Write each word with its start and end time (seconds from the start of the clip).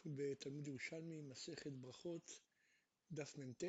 אנחנו 0.00 0.12
בתלמוד 0.16 0.68
ירושלמי, 0.68 1.20
מסכת 1.20 1.72
ברכות, 1.72 2.40
דף 3.12 3.38
מ"ט, 3.38 3.64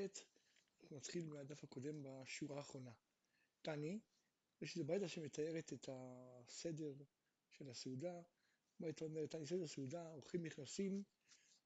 אנחנו 0.82 0.98
נתחיל 0.98 1.28
מהדף 1.28 1.64
הקודם 1.64 2.04
בשורה 2.04 2.58
האחרונה. 2.58 2.92
תני, 3.62 4.00
יש 4.62 4.76
איזו 4.76 4.86
ברייתא 4.88 5.08
שמתארת 5.08 5.74
את 5.74 5.90
הסדר 5.92 6.94
של 7.50 7.70
הסעודה, 7.70 8.22
ברייתא 8.80 9.04
אומרת, 9.04 9.32
תני 9.32 9.46
סדר 9.46 9.68
סעודה, 9.68 10.12
אורחים 10.12 10.46
נכנסים, 10.46 11.04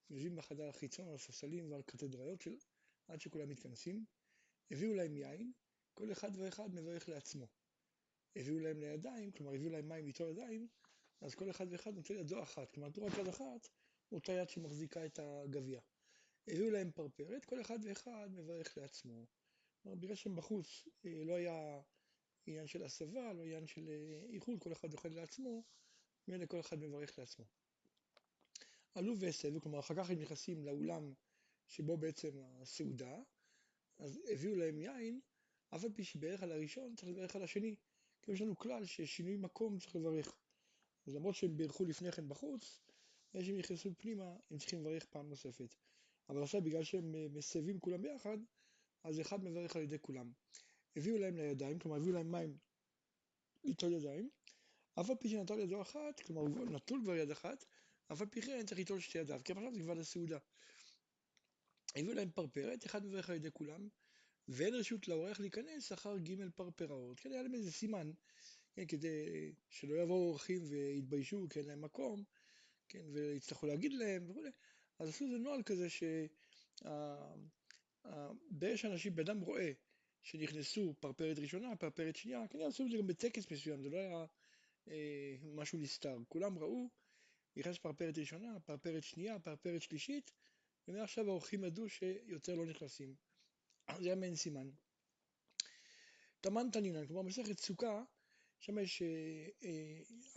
יושבים 0.09 0.35
בחדר 0.35 0.69
החיצון 0.69 1.07
על 1.07 1.15
הספסלים 1.15 1.71
ועל 1.71 1.81
קתדריות 1.81 2.41
של... 2.41 2.57
עד 3.07 3.21
שכולם 3.21 3.49
מתכנסים, 3.49 4.05
הביאו 4.71 4.93
להם 4.93 5.17
יין, 5.17 5.51
כל 5.93 6.11
אחד 6.11 6.31
ואחד 6.37 6.75
מברך 6.75 7.09
לעצמו. 7.09 7.47
הביאו 8.35 8.59
להם 8.59 8.79
לידיים, 8.79 9.31
כלומר 9.31 9.53
הביאו 9.53 9.69
להם 9.69 9.89
מים 9.89 10.05
ליטול 10.05 10.29
ידיים, 10.29 10.67
אז 11.21 11.35
כל 11.35 11.49
אחד 11.49 11.65
ואחד 11.71 11.95
נוטל 11.95 12.13
ידו 12.13 12.43
אחת, 12.43 12.71
כלומר 12.71 12.89
תורת 12.89 13.17
יד 13.17 13.27
אחת 13.27 13.67
אותה 14.15 14.31
יד 14.31 14.49
שמחזיקה 14.49 15.05
את 15.05 15.19
הגביע. 15.19 15.79
הביאו 16.47 16.69
להם 16.69 16.91
פרפרת, 16.91 17.45
כל 17.45 17.61
אחד 17.61 17.79
ואחד 17.83 18.29
מברך 18.31 18.77
לעצמו. 18.77 19.25
בגלל 19.85 20.15
שהם 20.15 20.35
בחוץ 20.35 20.87
אה, 21.05 21.23
לא 21.25 21.33
היה 21.33 21.81
עניין 22.47 22.67
של 22.67 22.83
הסבה, 22.83 23.33
לא 23.33 23.43
עניין 23.43 23.67
של 23.67 23.89
אה, 23.89 24.29
איחוד, 24.29 24.59
כל 24.59 24.71
אחד 24.71 24.93
אוכל 24.93 25.09
לעצמו, 25.09 25.63
ממילא 26.27 26.45
כל 26.45 26.59
אחד 26.59 26.79
מברך 26.79 27.19
לעצמו. 27.19 27.45
עלו 28.95 29.19
והסבו, 29.19 29.61
כלומר 29.61 29.79
אחר 29.79 29.95
כך 29.95 30.09
הם 30.09 30.19
נכנסים 30.19 30.65
לאולם 30.65 31.13
שבו 31.67 31.97
בעצם 31.97 32.29
הסעודה, 32.43 33.17
אז 33.97 34.19
הביאו 34.31 34.55
להם 34.55 34.79
יין, 34.79 35.19
אף 35.75 35.83
על 35.83 35.93
פי 35.93 36.03
שברך 36.03 36.43
על 36.43 36.51
הראשון 36.51 36.95
צריך 36.95 37.07
לברך 37.11 37.35
על 37.35 37.43
השני. 37.43 37.75
כי 38.21 38.31
יש 38.31 38.41
לנו 38.41 38.57
כלל 38.57 38.85
ששינוי 38.85 39.35
מקום 39.35 39.79
צריך 39.79 39.95
לברך. 39.95 40.35
אז 41.07 41.15
למרות 41.15 41.35
שהם 41.35 41.57
בירכו 41.57 41.85
לפני 41.85 42.11
כן 42.11 42.29
בחוץ, 42.29 42.81
אחרי 43.35 43.45
שהם 43.45 43.57
נכנסו 43.57 43.89
פנימה, 43.97 44.35
הם 44.51 44.57
צריכים 44.57 44.79
לברך 44.79 45.05
פעם 45.05 45.29
נוספת. 45.29 45.75
אבל 46.29 46.43
עכשיו 46.43 46.61
בגלל 46.61 46.83
שהם 46.83 47.15
אה, 47.15 47.27
מסבים 47.33 47.79
כולם 47.79 48.01
ביחד, 48.01 48.37
אז 49.03 49.21
אחד 49.21 49.43
מברך 49.43 49.75
על 49.75 49.81
ידי 49.81 49.97
כולם. 50.01 50.31
הביאו 50.95 51.17
להם 51.17 51.37
לידיים, 51.37 51.79
כלומר 51.79 51.97
הביאו 51.97 52.13
להם 52.13 52.31
מים 52.31 52.57
ליטול 53.63 53.93
ידיים, 53.93 54.29
אף 54.99 55.09
על 55.09 55.15
פי 55.15 55.29
שנטל 55.29 55.59
ידו 55.59 55.81
אחת, 55.81 56.19
כלומר 56.19 56.41
הוא 56.41 56.65
נטול 56.65 57.01
כבר 57.03 57.15
יד 57.15 57.31
אחת, 57.31 57.65
אף 58.11 58.21
על 58.21 58.27
פי 58.27 58.41
כן 58.41 58.65
צריך 58.65 58.79
ליטול 58.79 58.99
שתי 58.99 59.17
ידיו, 59.17 59.41
כי 59.45 59.53
עכשיו 59.53 59.73
זה 59.73 59.81
כבר 59.81 59.93
לסעודה. 59.93 60.37
הביאו 61.95 62.13
להם 62.13 62.31
פרפרת, 62.31 62.85
אחד 62.85 63.05
מברך 63.05 63.29
על 63.29 63.35
ידי 63.35 63.51
כולם, 63.53 63.87
ואין 64.47 64.73
רשות 64.73 65.07
לאורח 65.07 65.39
להיכנס 65.39 65.91
אחר 65.91 66.17
ג' 66.17 66.49
פרפראות. 66.55 67.19
כן, 67.19 67.31
היה 67.31 67.43
להם 67.43 67.55
איזה 67.55 67.71
סימן, 67.71 68.11
כן, 68.73 68.85
כדי 68.87 69.51
שלא 69.69 69.95
יבואו 69.95 70.27
אורחים 70.29 70.61
ויתביישו, 70.69 71.47
כי 71.49 71.59
אין 71.59 71.67
להם 71.67 71.81
מקום, 71.81 72.23
כן, 72.89 73.05
ויצטרכו 73.13 73.67
להגיד 73.67 73.93
להם 73.93 74.29
וכו', 74.29 74.41
אז 74.99 75.09
עשו 75.09 75.25
איזה 75.25 75.37
נוהל 75.37 75.63
כזה 75.63 75.87
שבאש 78.49 78.85
אנשים, 78.85 79.15
בן 79.15 79.23
אדם 79.23 79.39
רואה 79.39 79.71
שנכנסו 80.21 80.95
פרפרת 80.99 81.39
ראשונה, 81.39 81.75
פרפרת 81.75 82.15
שנייה, 82.15 82.47
כנראה 82.47 82.67
עשו 82.67 82.85
את 82.85 82.91
זה 82.91 82.97
גם 82.97 83.07
בטקס 83.07 83.51
מסוים, 83.51 83.81
זה 83.81 83.89
לא 83.89 83.97
היה 83.97 84.25
אה, 84.87 85.35
משהו 85.43 85.79
נסתר, 85.79 86.17
כולם 86.27 86.59
ראו, 86.59 86.89
נכנס 87.55 87.77
פרפרת 87.77 88.17
ראשונה, 88.17 88.59
פרפרת 88.59 89.03
שנייה, 89.03 89.39
פרפרת 89.39 89.81
שלישית, 89.81 90.31
ומעכשיו 90.87 91.29
האורחים 91.29 91.63
ידעו 91.63 91.89
שיותר 91.89 92.55
לא 92.55 92.65
נכנסים. 92.65 93.15
זה 93.99 94.05
היה 94.05 94.15
מעין 94.15 94.35
סימן. 94.35 94.69
תמן 96.41 96.67
תנינן, 96.71 97.07
כלומר 97.07 97.21
מסכת 97.21 97.59
סוכה, 97.59 98.03
שם 98.59 98.79
יש, 98.79 99.01
אה, 99.01 99.47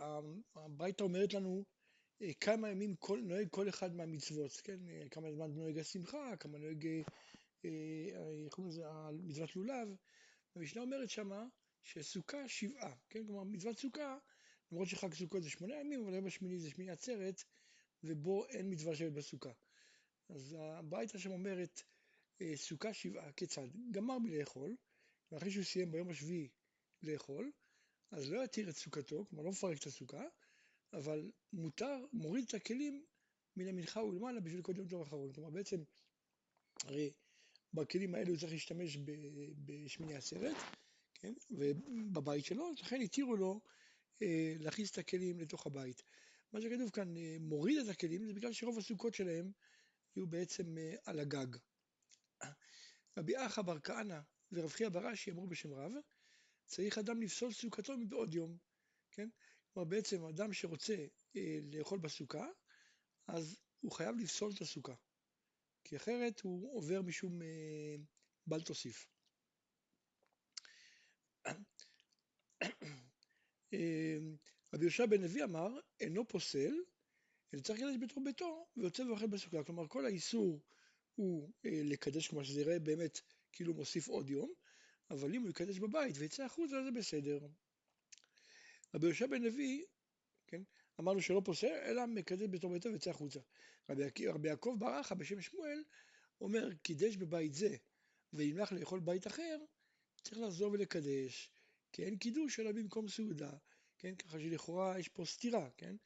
אה, 0.00 0.20
הברייתא 0.54 1.02
אומרת 1.02 1.34
לנו 1.34 1.64
כמה 2.40 2.70
ימים 2.70 2.96
כל, 2.96 3.20
נוהג 3.20 3.48
כל 3.50 3.68
אחד 3.68 3.94
מהמצוות, 3.94 4.60
כן? 4.64 4.88
אה, 4.88 5.08
כמה 5.10 5.32
זמן 5.32 5.50
נוהג 5.50 5.78
השמחה, 5.78 6.36
כמה 6.40 6.58
נוהג, 6.58 6.86
אה, 7.64 7.70
איך 8.44 8.54
קוראים 8.54 8.72
לזה, 8.72 8.82
מצוות 9.12 9.56
לולב. 9.56 9.88
המשנה 10.56 10.82
אומרת 10.82 11.10
שמה 11.10 11.46
שסוכה 11.82 12.48
שבעה, 12.48 12.94
כן? 13.08 13.26
כלומר 13.26 13.44
מצוות 13.44 13.78
סוכה, 13.78 14.18
למרות 14.72 14.88
שחג 14.88 15.14
סוכות 15.14 15.42
זה 15.42 15.50
שמונה 15.50 15.74
ימים, 15.80 16.02
אבל 16.02 16.12
היום 16.12 16.26
השמיני 16.26 16.58
זה 16.58 16.70
שמיני 16.70 16.90
עצרת, 16.90 17.44
ובו 18.04 18.46
אין 18.46 18.72
מצווה 18.72 18.94
שבט 18.96 19.12
בסוכה. 19.12 19.52
אז 20.28 20.56
הברייתא 20.58 21.18
שם 21.18 21.30
אומרת 21.30 21.82
סוכה 22.54 22.94
שבעה, 22.94 23.32
כיצד? 23.32 23.68
גמר 23.90 24.18
מלאכול, 24.18 24.76
ואחרי 25.32 25.50
שהוא 25.50 25.64
סיים 25.64 25.92
ביום 25.92 26.08
השביעי 26.10 26.48
לאכול, 27.02 27.52
אז 28.10 28.30
לא 28.30 28.44
יתיר 28.44 28.70
את 28.70 28.76
סוכתו, 28.76 29.26
כלומר 29.28 29.44
לא 29.44 29.50
מפרק 29.50 29.78
את 29.78 29.86
הסוכה, 29.86 30.24
אבל 30.92 31.30
מותר, 31.52 32.06
מוריד 32.12 32.44
את 32.48 32.54
הכלים 32.54 33.04
מן 33.56 33.68
המנחה 33.68 34.02
ולמעלה 34.02 34.40
בשביל 34.40 34.62
קודם 34.62 34.88
תור 34.88 35.02
אחרון. 35.02 35.32
כלומר 35.32 35.50
בעצם, 35.50 35.82
הרי 36.84 37.12
בכלים 37.74 38.14
האלו 38.14 38.38
צריך 38.38 38.52
להשתמש 38.52 38.98
בשמיני 39.64 40.16
עצרת, 40.16 40.56
כן, 41.14 41.32
ובבית 41.50 42.44
שלו, 42.44 42.72
לכן 42.80 43.00
התירו 43.00 43.36
לו 43.36 43.60
אה, 44.22 44.54
להכניס 44.58 44.90
את 44.90 44.98
הכלים 44.98 45.40
לתוך 45.40 45.66
הבית. 45.66 46.02
מה 46.52 46.60
שכתוב 46.60 46.90
כאן, 46.90 47.16
אה, 47.16 47.36
מוריד 47.40 47.78
את 47.78 47.88
הכלים, 47.88 48.26
זה 48.26 48.34
בגלל 48.34 48.52
שרוב 48.52 48.78
הסוכות 48.78 49.14
שלהם 49.14 49.52
יהיו 50.16 50.26
בעצם 50.26 50.78
אה, 50.78 50.94
על 51.04 51.20
הגג. 51.20 51.56
רבי 53.18 53.46
אחא 53.46 53.62
בר 53.62 53.80
כהנא 53.80 54.20
ורב 54.52 54.70
חייא 54.70 54.88
בראשי 54.88 55.30
אמרו 55.30 55.46
בשם 55.46 55.72
רב, 55.72 55.92
צריך 56.64 56.98
אדם 56.98 57.22
לפסול 57.22 57.52
סוכתו 57.52 57.98
מבעוד 57.98 58.34
יום, 58.34 58.56
כן? 59.12 59.28
כלומר 59.78 59.90
בעצם 59.90 60.24
אדם 60.24 60.52
שרוצה 60.52 61.06
אה, 61.36 61.58
לאכול 61.72 61.98
בסוכה, 61.98 62.46
אז 63.26 63.60
הוא 63.80 63.92
חייב 63.92 64.16
לפסול 64.18 64.52
את 64.56 64.60
הסוכה, 64.60 64.94
כי 65.84 65.96
אחרת 65.96 66.40
הוא 66.40 66.76
עובר 66.76 67.02
משום 67.02 67.42
אה, 67.42 67.96
בל 68.46 68.62
תוסיף. 68.62 69.06
אה, 73.74 74.18
רבי 74.74 74.84
יהושע 74.84 75.06
בן 75.06 75.20
לוי 75.20 75.44
אמר, 75.44 75.68
אינו 76.00 76.28
פוסל, 76.28 76.74
אלא 77.54 77.60
צריך 77.60 77.80
לקדש 77.80 77.96
בתוך 78.02 78.18
ביתו 78.24 78.66
ויוצא 78.76 79.02
ואוכל 79.02 79.26
בסוכה. 79.26 79.64
כלומר, 79.64 79.88
כל 79.88 80.06
האיסור 80.06 80.60
הוא 81.14 81.52
אה, 81.64 81.80
לקדש, 81.84 82.28
כלומר 82.28 82.44
שזה 82.44 82.60
יראה 82.60 82.78
באמת 82.78 83.20
כאילו 83.52 83.74
מוסיף 83.74 84.08
עוד 84.08 84.30
יום, 84.30 84.52
אבל 85.10 85.34
אם 85.34 85.42
הוא 85.42 85.50
יקדש 85.50 85.78
בבית 85.78 86.16
ויצא 86.18 86.44
החוצה 86.44 86.84
זה 86.84 86.90
בסדר. 86.90 87.38
רבי 88.94 89.06
יהושע 89.06 89.26
בן 89.26 89.42
לוי, 89.42 89.84
כן, 90.46 90.62
אמרנו 91.00 91.20
שלא 91.20 91.42
פוסל, 91.44 91.66
אלא 91.66 92.06
מקדש 92.06 92.46
בתור 92.50 92.72
ביתו 92.72 92.88
ויצא 92.88 93.10
החוצה. 93.10 93.40
רבי, 93.90 94.28
רבי 94.28 94.48
יעקב 94.48 94.76
ברכה 94.78 95.14
בשם 95.14 95.40
שמואל 95.40 95.84
אומר, 96.40 96.68
קידש 96.82 97.16
בבית 97.16 97.54
זה 97.54 97.76
ונמלך 98.32 98.72
לאכול 98.72 99.00
בית 99.00 99.26
אחר, 99.26 99.58
צריך 100.22 100.38
לחזור 100.38 100.72
ולקדש, 100.72 101.50
כי 101.92 102.04
אין 102.04 102.16
קידוש 102.16 102.60
אלא 102.60 102.72
במקום 102.72 103.08
סעודה, 103.08 103.50
כן, 103.98 104.14
ככה 104.14 104.40
שלכאורה 104.40 104.98
יש 104.98 105.08
פה 105.08 105.24
סתירה, 105.24 105.68
כן, 105.76 105.96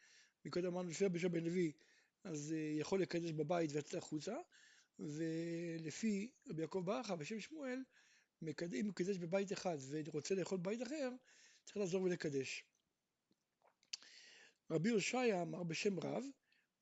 מקודם 0.44 0.66
אמרנו 0.66 0.90
לפי 0.90 1.04
רבי 1.04 1.14
יהושע 1.14 1.28
בן 1.28 1.44
לוי, 1.44 1.72
אז 2.24 2.54
uh, 2.54 2.80
יכול 2.80 3.02
לקדש 3.02 3.30
בבית 3.30 3.70
ויצא 3.72 3.98
החוצה, 3.98 4.36
ולפי 4.98 6.30
רבי 6.48 6.62
יעקב 6.62 6.82
ברכה 6.84 7.16
בשם 7.16 7.40
שמואל, 7.40 7.82
אם 8.72 8.86
הוא 8.86 8.94
קידש 8.94 9.16
בבית 9.16 9.52
אחד 9.52 9.76
ורוצה 9.88 10.34
לאכול 10.34 10.58
בבית 10.58 10.82
אחר, 10.82 11.10
צריך 11.64 11.76
לחזור 11.76 12.02
ולקדש. 12.02 12.64
רבי 14.72 14.90
הושעיה 14.90 15.42
אמר 15.42 15.62
בשם 15.62 16.00
רב, 16.00 16.24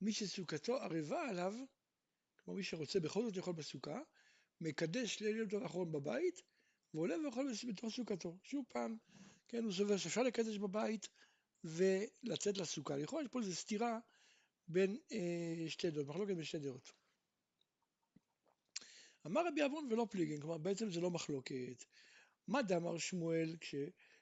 מי 0.00 0.12
שסוכתו 0.12 0.76
ערבה 0.76 1.28
עליו, 1.28 1.54
כמו 2.38 2.54
מי 2.54 2.62
שרוצה 2.62 3.00
בכל 3.00 3.22
זאת 3.22 3.36
לאכול 3.36 3.52
בסוכה, 3.52 4.00
מקדש 4.60 5.20
ליל 5.20 5.36
יום 5.36 5.62
האחרון 5.62 5.92
בבית, 5.92 6.42
ועולה 6.94 7.14
ואוכל 7.24 7.46
בתוך 7.68 7.94
סוכתו. 7.94 8.38
שוב 8.44 8.64
פעם, 8.68 8.96
כן, 9.48 9.64
הוא 9.64 9.72
סובר 9.72 9.96
שאפשר 9.96 10.22
לקדש 10.22 10.58
בבית 10.58 11.08
ולצאת 11.64 12.58
לסוכה. 12.58 12.96
לכאורה 12.96 13.22
יש 13.22 13.28
פה 13.28 13.40
איזו 13.40 13.54
סתירה 13.54 13.98
בין 14.68 14.98
אה, 15.12 15.64
שתי 15.68 15.90
דעות, 15.90 16.06
מחלוקת 16.06 16.34
בין 16.34 16.44
שתי 16.44 16.58
דעות. 16.58 16.92
אמר 19.26 19.46
רבי 19.46 19.64
אבון 19.64 19.88
ולא 19.90 20.06
פליגין, 20.10 20.40
כלומר 20.40 20.58
בעצם 20.58 20.90
זה 20.90 21.00
לא 21.00 21.10
מחלוקת. 21.10 21.84
מה 22.48 22.62
דאמר 22.62 22.98
שמואל, 22.98 23.56
כש, 23.60 23.74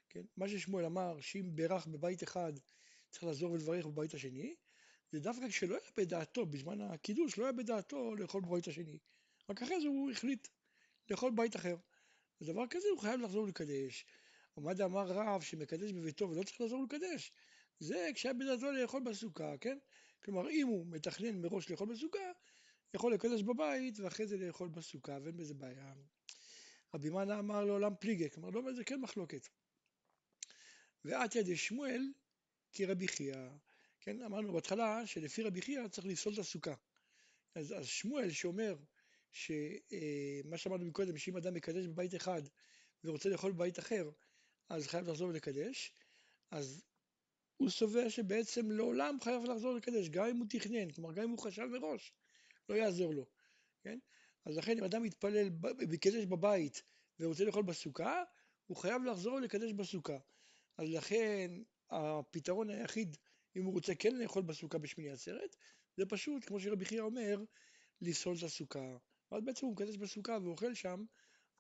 כן, 0.08 0.22
מה 0.36 0.48
ששמואל 0.48 0.84
אמר, 0.84 1.20
שאם 1.20 1.50
בירך 1.54 1.86
בבית 1.86 2.22
אחד 2.22 2.52
צריך 3.10 3.24
לחזור 3.24 3.52
ולברך 3.52 3.86
בבית 3.86 4.14
השני, 4.14 4.54
זה 5.12 5.20
דווקא 5.20 5.48
כשלא 5.48 5.74
היה 5.74 5.90
בדעתו, 5.96 6.46
בזמן 6.46 6.80
הקידוש, 6.80 7.38
לא 7.38 7.44
היה 7.44 7.52
בדעתו 7.52 8.14
לאכול 8.14 8.42
בבית 8.42 8.68
השני. 8.68 8.98
רק 9.50 9.62
אחרי 9.62 9.80
זה 9.80 9.88
הוא 9.88 10.10
החליט 10.10 10.48
לאכול 11.10 11.30
בבית 11.30 11.56
אחר. 11.56 11.76
ודבר 12.40 12.66
כזה 12.70 12.88
הוא 12.88 13.00
חייב 13.00 13.20
לחזור 13.20 13.42
ולקדש. 13.42 14.06
עמד 14.56 14.80
אמר 14.80 15.06
רב 15.06 15.42
שמקדש 15.42 15.92
בביתו 15.92 16.30
ולא 16.30 16.42
צריך 16.42 16.60
לחזור 16.60 16.80
ולקדש. 16.80 17.32
זה 17.80 18.10
כשהיה 18.14 18.34
בדעתו 18.34 18.72
לאכול 18.72 19.02
בסוכה, 19.02 19.58
כן? 19.60 19.78
כלומר, 20.24 20.50
אם 20.50 20.66
הוא 20.66 20.86
מתכנן 20.86 21.40
מראש 21.42 21.70
לאכול 21.70 21.88
בסוכה, 21.88 22.32
יכול 22.94 23.14
לקדש 23.14 23.42
בבית 23.42 24.00
ואחרי 24.00 24.26
זה 24.26 24.36
לאכול 24.36 24.68
בסוכה, 24.68 25.18
ואין 25.22 25.36
בזה 25.36 25.54
בעיה. 25.54 25.94
רבי 26.94 27.10
מנה 27.10 27.38
אמר 27.38 27.64
לעולם 27.64 27.92
פליגה, 28.00 28.28
כלומר, 28.28 28.50
לא, 28.50 28.72
זה 28.72 28.84
כן 28.84 29.00
מחלוקת. 29.00 29.48
ואת 31.04 31.34
ידי 31.34 31.56
שמואל 31.56 32.02
כרבי 32.72 33.08
חייא. 33.08 33.48
כן, 34.00 34.22
אמרנו 34.22 34.52
בהתחלה 34.52 35.06
שלפי 35.06 35.42
רבי 35.42 35.62
חייא 35.62 35.88
צריך 35.88 36.06
לפסול 36.06 36.34
את 36.34 36.38
הסוכה. 36.38 36.74
אז, 37.54 37.74
אז 37.78 37.86
שמואל 37.86 38.30
שאומר 38.30 38.76
שמה 39.30 40.56
שאמרנו 40.56 40.84
מקודם, 40.84 41.18
שאם 41.18 41.36
אדם 41.36 41.54
מקדש 41.54 41.86
בבית 41.86 42.14
אחד 42.14 42.42
ורוצה 43.04 43.28
לאכול 43.28 43.52
בבית 43.52 43.78
אחר, 43.78 44.10
אז 44.68 44.86
חייב 44.86 45.08
לחזור 45.08 45.28
ולקדש, 45.28 45.92
אז 46.50 46.84
הוא 47.56 47.70
סובר 47.70 48.08
שבעצם 48.08 48.70
לעולם 48.70 49.18
חייב 49.24 49.44
לחזור 49.44 49.74
לקדש, 49.74 50.08
גם 50.08 50.26
אם 50.26 50.36
הוא 50.36 50.46
תכנן, 50.50 50.90
כלומר 50.90 51.12
גם 51.12 51.22
אם 51.22 51.30
הוא 51.30 51.38
חשב 51.38 51.64
מראש, 51.64 52.12
לא 52.68 52.74
יעזור 52.74 53.14
לו, 53.14 53.26
כן? 53.82 53.98
אז 54.44 54.56
לכן 54.56 54.78
אם 54.78 54.84
אדם 54.84 55.02
מתפלל, 55.02 55.48
מקדש 55.88 56.24
בבית 56.24 56.82
ורוצה 57.20 57.44
לאכול 57.44 57.62
בסוכה, 57.62 58.22
הוא 58.66 58.76
חייב 58.76 59.04
לחזור 59.04 59.40
לקדש 59.40 59.72
בסוכה. 59.72 60.18
אז 60.78 60.88
לכן 60.88 61.50
הפתרון 61.90 62.70
היחיד, 62.70 63.16
אם 63.56 63.64
הוא 63.64 63.72
רוצה 63.72 63.94
כן 63.94 64.16
לאכול 64.16 64.42
בסוכה 64.42 64.78
בשמיני 64.78 65.10
עצרת, 65.10 65.56
זה 65.96 66.06
פשוט, 66.06 66.44
כמו 66.44 66.60
שרבי 66.60 66.84
חייא 66.84 67.00
אומר, 67.00 67.44
לפסול 68.00 68.36
את 68.38 68.42
הסוכה. 68.42 68.96
ואז 69.32 69.44
בעצם 69.44 69.66
הוא 69.66 69.72
מקדש 69.72 69.96
בסוכה 69.96 70.38
ואוכל 70.42 70.74
שם, 70.74 71.04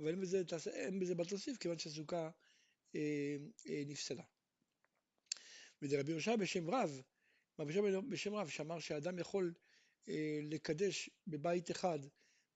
אבל 0.00 0.08
אין 0.08 0.20
בזה, 0.20 0.42
אין 0.66 1.00
בזה 1.00 1.14
בת 1.14 1.28
תוסיף, 1.28 1.56
כיוון 1.56 1.78
שהסוכה 1.78 2.30
אה, 2.94 3.36
אה, 3.68 3.82
נפסלה. 3.86 4.24
ודרבי 5.82 6.10
יהושע 6.10 6.36
בשם 6.36 6.70
רב, 6.70 7.02
רבי 7.58 7.72
יהושע 7.72 8.00
בשם 8.00 8.34
רב, 8.34 8.48
שאמר 8.48 8.78
שאדם 8.78 9.18
יכול 9.18 9.54
אה, 10.08 10.40
לקדש 10.42 11.10
בבית 11.26 11.70
אחד 11.70 11.98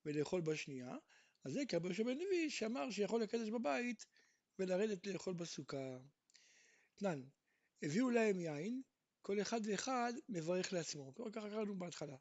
ולאכול 0.04 0.40
בשנייה, 0.40 0.96
אז 1.44 1.52
זה 1.52 1.60
כרבי 1.68 1.86
יהושע 1.86 2.02
בן 2.02 2.18
לוי 2.18 2.50
שאמר 2.50 2.90
שיכול 2.90 3.22
לקדש 3.22 3.48
בבית 3.48 4.06
ולרדת 4.58 5.06
לאכול 5.06 5.34
בסוכה. 5.34 5.98
תנן, 6.94 7.22
הביאו 7.82 8.10
להם 8.10 8.40
יין, 8.40 8.82
כל 9.22 9.40
אחד 9.42 9.60
ואחד 9.64 10.12
מברך 10.28 10.72
לעצמו, 10.72 11.14
ככה 11.14 11.50
קראנו 11.50 11.78
בהתחלה. 11.78 12.16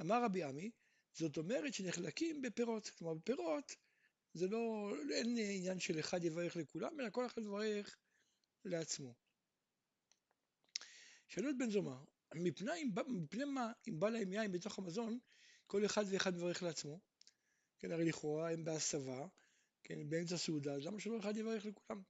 אמר 0.00 0.24
רבי 0.24 0.42
עמי, 0.42 0.70
זאת 1.12 1.36
אומרת 1.36 1.74
שנחלקים 1.74 2.42
בפירות, 2.42 2.88
כלומר 2.88 3.14
בפירות 3.14 3.76
זה 4.34 4.48
לא, 4.48 4.92
אין 5.12 5.36
עניין 5.38 5.80
של 5.80 6.00
אחד 6.00 6.24
יברך 6.24 6.56
לכולם, 6.56 7.00
אלא 7.00 7.10
כל 7.10 7.26
אחד 7.26 7.42
יברך 7.42 7.96
לעצמו. 8.64 9.14
שאלו 11.28 11.50
את 11.50 11.58
בן 11.58 11.70
זומא, 11.70 11.96
מפני, 12.34 12.84
מפני 13.08 13.44
מה 13.44 13.72
אם 13.88 14.00
בא 14.00 14.08
להם 14.08 14.32
יין 14.32 14.52
בתוך 14.52 14.78
המזון, 14.78 15.18
כל 15.66 15.86
אחד 15.86 16.04
ואחד 16.10 16.34
מברך 16.34 16.62
לעצמו? 16.62 17.00
כן, 17.78 17.92
הרי 17.92 18.04
לכאורה 18.04 18.52
הם 18.52 18.64
בהסבה, 18.64 19.26
כן, 19.82 20.08
באמצע 20.08 20.36
סעודה, 20.36 20.74
אז 20.74 20.86
למה 20.86 21.00
שלא 21.00 21.18
אחד 21.18 21.36
יברך 21.36 21.66
לכולם? 21.66 22.02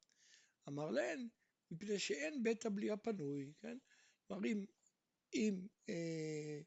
אמר 0.68 0.90
להן, 0.90 1.28
מפני 1.70 1.98
שאין 1.98 2.42
בית 2.42 2.66
הבליעה 2.66 2.96
פנוי, 2.96 3.52
כן? 3.60 3.78
כלומר, 4.26 4.48
אם, 4.48 4.64
אם 5.34 5.66
אה, 5.88 6.60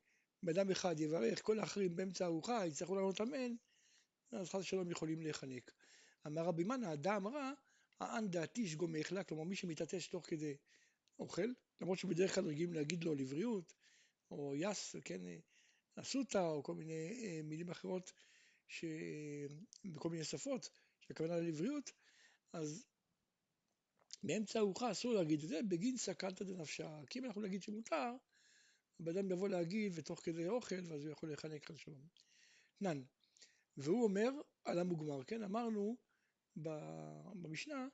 בן 0.44 0.72
אחד 0.72 1.00
יברך, 1.00 1.42
כל 1.42 1.60
האחרים 1.60 1.96
באמצע 1.96 2.26
הארוחה 2.26 2.66
יצטרכו 2.66 2.96
לענות 2.96 3.22
אמן, 3.22 3.56
אז 4.32 4.50
חס 4.50 4.56
ושלום 4.56 4.92
יכולים 4.92 5.22
להיחנק. 5.22 5.72
אמר 6.28 6.42
רבי 6.42 6.64
מנא, 6.64 6.86
הדם 6.86 7.28
רע, 7.28 7.52
האן 8.00 8.32
דעתי 8.32 8.68
שגומך 8.68 9.12
לה, 9.12 9.24
כלומר 9.24 9.44
מי 9.44 9.56
שמתעטש 9.56 10.08
תוך 10.08 10.26
כדי 10.28 10.58
אוכל, 11.20 11.48
למרות 11.82 12.00
שבדרך 12.00 12.36
כלל 12.36 12.46
רגילים 12.46 12.74
להגיד 12.74 13.04
לו 13.04 13.16
לבריאות, 13.16 13.74
או 14.32 14.54
יס, 14.56 14.96
כן, 15.06 15.22
אסותא, 15.96 16.38
או 16.38 16.64
כל 16.64 16.76
מיני 16.76 17.24
אה, 17.24 17.42
מילים 17.44 17.70
אחרות, 17.70 18.12
ש... 18.68 18.86
בכל 19.86 20.10
מיני 20.10 20.24
שפות, 20.24 20.70
שהכוונה 21.00 21.38
לבריאות, 21.38 21.92
אז 22.54 22.86
באמצע 24.24 24.60
הארוחה 24.60 24.92
אסור 24.92 25.14
להגיד 25.14 25.44
את 25.44 25.50
זה, 25.50 25.60
בגין 25.68 25.98
סכנתא 25.98 26.46
דנפשה. 26.46 27.02
כי 27.10 27.20
אם 27.20 27.26
אנחנו 27.26 27.42
נגיד 27.42 27.62
שמותר, 27.62 28.12
הבן 29.00 29.32
יבוא 29.32 29.50
להגיד 29.50 29.92
ותוך 29.96 30.22
כדי 30.24 30.48
אוכל, 30.48 30.76
ואז 30.90 31.04
הוא 31.04 31.12
יכול 31.12 31.30
להיחנק 31.30 31.66
חד 31.66 31.78
שלום. 31.78 32.08
תנן, 32.80 33.04
והוא 33.78 34.04
אומר 34.04 34.30
על 34.66 34.80
המוגמר, 34.80 35.24
כן? 35.24 35.44
אמרנו 35.44 35.98
במשנה 37.36 37.88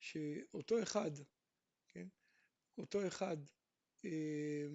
שאותו 0.00 0.82
אחד, 0.82 1.10
כן? 1.88 2.08
אותו 2.78 3.06
אחד, 3.06 3.36
אה, 4.04 4.66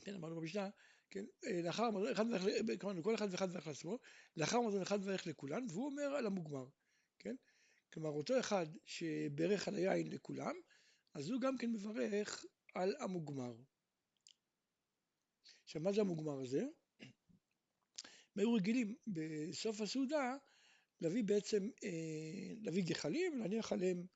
כן, 0.00 0.14
אמרנו 0.14 0.36
במשנה, 0.36 0.68
כן, 1.10 1.24
אה, 1.44 1.62
לאחר 1.62 1.90
מזון 1.90 2.12
אחד 2.12 2.24
ואיך, 2.30 2.80
כלומר, 2.80 3.02
כל 3.02 3.14
אחד 3.14 3.28
ואחד 3.30 3.48
ואיך 3.52 3.66
לעצמו, 3.66 3.98
לאחר 4.36 4.60
מזון 4.60 4.82
אחד 4.82 4.98
ואיך 5.02 5.26
לכולן, 5.26 5.66
והוא 5.70 5.86
אומר 5.86 6.16
על 6.16 6.26
המוגמר, 6.26 6.66
כן? 7.18 7.34
כלומר, 7.96 8.10
אותו 8.10 8.40
אחד 8.40 8.66
שברך 8.84 9.68
על 9.68 9.74
היין 9.74 10.12
לכולם, 10.12 10.54
אז 11.14 11.30
הוא 11.30 11.40
גם 11.40 11.58
כן 11.58 11.72
מברך 11.72 12.44
על 12.74 12.96
המוגמר. 13.00 13.56
עכשיו, 15.64 15.82
מה 15.82 15.92
זה 15.92 16.00
המוגמר 16.00 16.40
הזה? 16.40 16.62
הם 17.00 18.36
היו 18.36 18.54
רגילים 18.54 18.94
בסוף 19.06 19.80
הסעודה 19.80 20.36
להביא 21.00 21.24
בעצם, 21.24 21.70
אה, 21.84 22.52
להביא 22.62 22.84
גחלים, 22.84 23.38
להניח 23.38 23.72
עליהם 23.72 24.06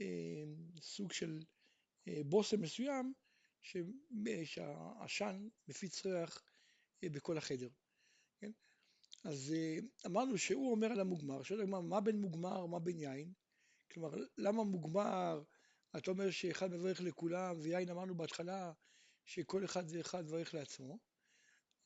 אה, 0.00 0.44
סוג 0.80 1.12
של 1.12 1.40
אה, 2.08 2.20
בושם 2.24 2.60
מסוים 2.60 3.12
שהעשן 4.44 5.48
מפיץ 5.68 6.06
ריח 6.06 6.42
בכל 7.04 7.38
החדר. 7.38 7.68
כן? 8.40 8.50
אז 9.24 9.54
אמרנו 10.06 10.38
שהוא 10.38 10.70
אומר 10.70 10.86
על 10.86 11.00
המוגמר, 11.00 11.42
שואל 11.42 11.60
הגמרא, 11.60 11.80
מה 11.80 12.00
בין 12.00 12.20
מוגמר, 12.20 12.66
מה 12.66 12.78
בין 12.78 13.00
יין? 13.00 13.32
כלומר, 13.92 14.10
למה 14.38 14.64
מוגמר, 14.64 15.42
אתה 15.96 16.10
אומר 16.10 16.30
שאחד 16.30 16.70
מברך 16.70 17.00
לכולם, 17.00 17.56
ויין 17.60 17.90
אמרנו 17.90 18.14
בהתחלה 18.14 18.72
שכל 19.24 19.64
אחד 19.64 19.84
ואחד 19.88 20.24
מברך 20.24 20.54
לעצמו. 20.54 20.98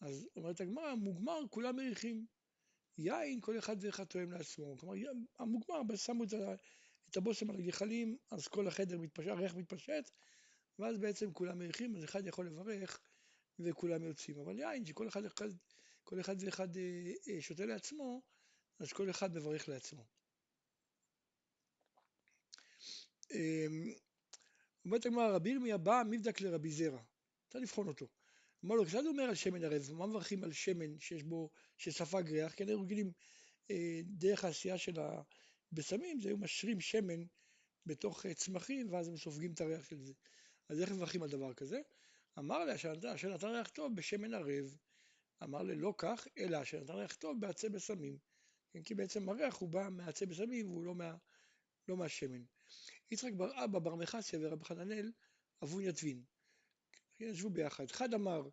אז 0.00 0.28
אומרת 0.36 0.60
הגמרא, 0.60 0.94
מוגמר 0.94 1.38
כולם 1.50 1.76
מריחים. 1.76 2.26
יין 2.98 3.40
כל 3.40 3.58
אחד 3.58 3.76
ואחד 3.80 4.04
תואם 4.04 4.32
לעצמו. 4.32 4.76
כלומר, 4.78 4.94
המוגמר, 5.38 5.96
שמו 5.96 6.24
את, 6.24 6.32
את 7.10 7.16
הבושם 7.16 7.50
על 7.50 7.58
הגחלים, 7.58 8.16
אז 8.30 8.48
כל 8.48 8.68
החדר 8.68 8.98
מתפשט, 8.98 9.28
הריח 9.28 9.54
מתפשט, 9.54 10.10
ואז 10.78 10.98
בעצם 10.98 11.32
כולם 11.32 11.58
מריחים, 11.58 11.96
אז 11.96 12.04
אחד 12.04 12.26
יכול 12.26 12.46
לברך 12.46 13.00
וכולם 13.58 14.02
יוצאים. 14.02 14.38
אבל 14.38 14.58
יין, 14.58 14.86
שכל 14.86 15.08
אחד, 15.08 15.24
אחד, 15.24 15.48
כל 16.08 16.20
אחד 16.20 16.36
ואחד 16.42 16.76
אה, 16.76 17.12
אה, 17.28 17.42
שותה 17.42 17.66
לעצמו, 17.66 18.22
אז 18.78 18.92
כל 18.92 19.10
אחד 19.10 19.34
מברך 19.34 19.68
לעצמו. 19.68 20.06
אמ, 23.30 23.92
אומרת 24.84 25.06
הגמרא, 25.06 25.34
רבי 25.34 25.50
ירמיה 25.50 25.76
בא 25.76 26.02
מבדק 26.10 26.40
לרבי 26.40 26.70
זרע, 26.70 27.02
צריך 27.48 27.62
לבחון 27.62 27.88
אותו. 27.88 28.06
אמר 28.64 28.74
לו, 28.74 28.84
כשאתה 28.84 29.08
אומר 29.08 29.22
על 29.22 29.34
שמן 29.34 29.64
ערב, 29.64 29.92
מה 29.92 30.06
מברכים 30.06 30.44
על 30.44 30.52
שמן 30.52 30.98
שיש 30.98 31.22
בו, 31.22 31.50
שספג 31.76 32.30
ריח? 32.30 32.54
כי 32.54 32.62
אנחנו 32.62 32.82
רגילים 32.82 33.12
אה, 33.70 34.00
דרך 34.04 34.44
העשייה 34.44 34.78
של 34.78 34.94
הבשמים, 35.72 36.20
זה 36.20 36.28
היו 36.28 36.38
משרים 36.38 36.80
שמן 36.80 37.24
בתוך 37.86 38.26
צמחים, 38.26 38.92
ואז 38.92 39.08
הם 39.08 39.16
סופגים 39.16 39.52
את 39.52 39.60
הריח 39.60 39.84
של 39.84 40.00
זה. 40.00 40.12
אז 40.68 40.80
איך 40.80 40.90
מברכים 40.90 41.22
על 41.22 41.28
דבר 41.28 41.54
כזה? 41.54 41.80
אמר 42.38 42.64
לה 42.64 42.74
אשר 42.74 42.94
נתן 43.34 43.48
ריח 43.48 43.68
טוב 43.68 43.96
בשמן 43.96 44.34
ערב. 44.34 44.76
אמר 45.42 45.62
לה 45.62 45.74
לא 45.74 45.94
כך, 45.98 46.26
אלא 46.38 46.62
אשר 46.62 46.80
נתן 46.80 46.92
ריח 46.92 47.14
טוב 47.14 47.40
בעצי 47.40 47.68
בשמים. 47.68 48.18
כן, 48.72 48.82
כי 48.82 48.94
בעצם 48.94 49.28
הריח 49.28 49.56
הוא 49.56 49.68
בא 49.68 49.88
מעצי 49.90 50.26
בשמים 50.26 50.70
והוא 50.70 50.84
לא, 50.84 50.94
מה, 50.94 51.16
לא 51.88 51.96
מהשמן. 51.96 52.42
יצחק 53.10 53.32
בר 53.36 53.64
אבא 53.64 53.78
בר 53.78 53.94
מחסיה 53.94 54.38
ורבי 54.42 54.64
חננאל 54.64 55.12
אבו 55.62 55.80
יתבין. 55.80 56.22
ישבו 57.20 57.50
ביחד. 57.50 57.84
אחד 57.84 58.14
אמר, 58.14 58.48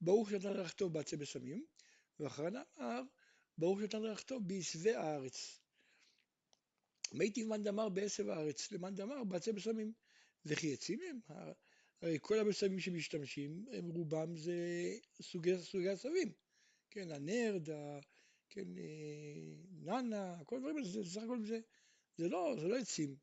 ברוך 0.00 0.30
שנתן 0.30 0.48
ריח 0.48 0.72
טוב 0.72 0.92
בעצי 0.92 1.16
בשמים, 1.16 1.64
ואחרן 2.20 2.56
אמר, 2.56 3.02
ברוך 3.58 3.80
שנתן 3.80 4.02
ריח 4.02 4.22
טוב 4.22 4.48
בעשבי 4.48 4.94
הארץ. 4.94 5.60
מי 7.12 7.32
מאן 7.46 7.62
דאמר 7.62 7.88
בעשב 7.88 8.28
הארץ, 8.28 8.72
למאן 8.72 8.94
דאמר 8.94 9.24
בעצי 9.24 9.52
בשמים. 9.52 9.92
וכי 10.44 10.72
עצים 10.72 11.00
הם? 11.02 11.20
הרי 12.02 12.18
כל 12.20 12.38
הבשמים 12.38 12.80
שמשתמשים, 12.80 13.66
הם 13.72 13.88
רובם 13.88 14.36
זה 14.36 14.54
סוגי, 15.22 15.58
סוגי 15.58 15.88
עשבים. 15.88 16.32
כן, 16.90 17.10
הנרד, 17.10 17.70
ה, 17.70 17.98
כן, 18.48 18.78
אה, 18.78 19.54
נאנה, 19.82 20.44
כל 20.44 20.56
הדברים 20.56 20.76
האלה, 20.76 20.88
זה 20.88 21.04
סך 21.04 21.22
הכל 21.22 21.44
זה, 21.44 21.60
זה 22.16 22.28
לא, 22.28 22.56
זה 22.60 22.68
לא 22.68 22.76
עצים. 22.76 23.16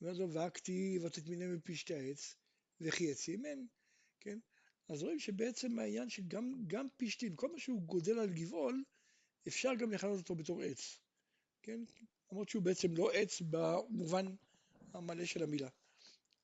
אומר 0.00 0.12
לו, 0.12 0.32
והכתיב 0.32 1.04
ותטמיני 1.04 1.46
מפשתי 1.46 1.94
העץ, 1.94 2.36
וכי 2.80 3.10
עצים 3.10 3.44
הם, 3.44 3.66
כן? 4.20 4.38
אז 4.88 5.02
רואים 5.02 5.18
שבעצם 5.18 5.78
העניין 5.78 6.08
שגם 6.08 6.88
פשתים, 6.96 7.36
כל 7.36 7.52
מה 7.52 7.58
שהוא 7.58 7.82
גודל 7.82 8.18
על 8.18 8.30
גבעול, 8.30 8.84
אפשר 9.48 9.74
גם 9.74 9.92
לכנות 9.92 10.18
אותו 10.18 10.34
בתור 10.34 10.62
עץ, 10.62 10.98
כן? 11.62 11.80
למרות 12.32 12.48
שהוא 12.48 12.62
בעצם 12.62 12.96
לא 12.96 13.12
עץ 13.12 13.42
במובן 13.50 14.34
המלא 14.94 15.24
של 15.24 15.42
המילה. 15.42 15.68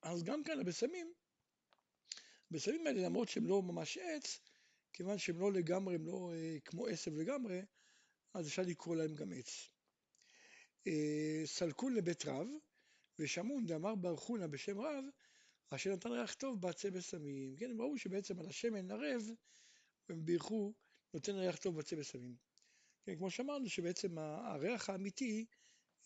אז 0.03 0.23
גם 0.23 0.45
כאן 0.45 0.61
הבשמים, 0.61 1.13
הבשמים 2.51 2.87
האלה 2.87 3.03
למרות 3.03 3.29
שהם 3.29 3.47
לא 3.47 3.63
ממש 3.63 3.99
עץ, 3.99 4.41
כיוון 4.93 5.19
שהם 5.19 5.41
לא 5.41 5.53
לגמרי, 5.53 5.95
הם 5.95 6.07
לא 6.07 6.33
אה, 6.35 6.57
כמו 6.65 6.87
עשב 6.87 7.15
לגמרי, 7.15 7.61
אז 8.35 8.49
אפשר 8.49 8.63
לקרוא 8.63 8.97
להם 8.97 9.15
גם 9.15 9.33
עץ. 9.33 9.69
אה, 10.87 11.43
סלקון 11.45 11.95
לבית 11.95 12.27
רב, 12.27 12.47
ושמון 13.19 13.67
דאמר 13.67 13.95
בר 13.95 14.17
חונה 14.17 14.47
בשם 14.47 14.81
רב, 14.81 15.05
אשר 15.71 15.93
נתן 15.93 16.11
ריח 16.11 16.35
טוב 16.35 16.61
בעצי 16.61 16.91
בשמים. 16.91 17.57
כן, 17.57 17.71
הם 17.71 17.83
ראו 17.83 17.99
שבעצם 17.99 18.41
על 18.41 18.47
השמן 18.47 18.91
ערב 18.91 19.23
והם 20.09 20.25
בירכו, 20.25 20.75
נותן 21.15 21.33
ריח 21.33 21.57
טוב 21.57 21.79
בצא 21.79 21.97
בסמים. 21.97 22.37
כן, 23.03 23.17
כמו 23.17 23.31
שאמרנו, 23.31 23.69
שבעצם 23.69 24.19
הריח 24.19 24.91
האמיתי 24.91 25.47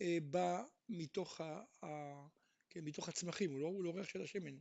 אה, 0.01 0.19
בא 0.23 0.65
מתוך, 0.89 1.41
ה, 1.41 1.65
ה, 1.85 1.89
כן, 2.71 2.81
מתוך 2.85 3.09
הצמחים, 3.09 3.51
הוא 3.51 3.61
לא, 3.61 3.67
הוא 3.67 3.85
לא 3.85 3.91
ריח 3.95 4.09
של 4.09 4.23
השמן. 4.23 4.57